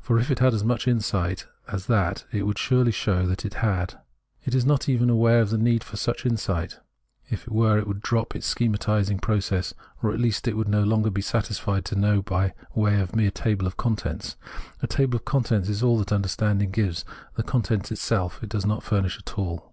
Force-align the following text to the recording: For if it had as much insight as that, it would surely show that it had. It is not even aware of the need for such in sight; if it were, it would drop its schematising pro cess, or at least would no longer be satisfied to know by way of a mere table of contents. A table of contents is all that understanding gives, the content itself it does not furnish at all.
For 0.00 0.18
if 0.18 0.28
it 0.28 0.40
had 0.40 0.54
as 0.54 0.64
much 0.64 0.88
insight 0.88 1.46
as 1.68 1.86
that, 1.86 2.24
it 2.32 2.42
would 2.44 2.58
surely 2.58 2.90
show 2.90 3.24
that 3.26 3.44
it 3.44 3.54
had. 3.62 3.94
It 4.44 4.56
is 4.56 4.66
not 4.66 4.88
even 4.88 5.08
aware 5.08 5.40
of 5.40 5.50
the 5.50 5.56
need 5.56 5.84
for 5.84 5.96
such 5.96 6.26
in 6.26 6.36
sight; 6.36 6.80
if 7.30 7.44
it 7.44 7.52
were, 7.52 7.78
it 7.78 7.86
would 7.86 8.02
drop 8.02 8.34
its 8.34 8.52
schematising 8.52 9.22
pro 9.22 9.38
cess, 9.38 9.72
or 10.02 10.12
at 10.12 10.18
least 10.18 10.48
would 10.52 10.66
no 10.66 10.82
longer 10.82 11.10
be 11.10 11.20
satisfied 11.22 11.84
to 11.84 11.94
know 11.94 12.22
by 12.22 12.54
way 12.74 13.00
of 13.00 13.12
a 13.12 13.16
mere 13.16 13.30
table 13.30 13.68
of 13.68 13.76
contents. 13.76 14.34
A 14.82 14.88
table 14.88 15.14
of 15.14 15.24
contents 15.24 15.68
is 15.68 15.80
all 15.80 15.96
that 15.98 16.10
understanding 16.10 16.72
gives, 16.72 17.04
the 17.36 17.44
content 17.44 17.92
itself 17.92 18.42
it 18.42 18.48
does 18.48 18.66
not 18.66 18.82
furnish 18.82 19.16
at 19.16 19.38
all. 19.38 19.70